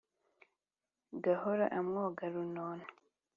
gahoro 1.23 1.65
amwoga 1.77 2.23
runono; 2.33 2.85